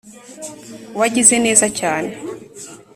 [0.99, 2.11] wagize neza cyane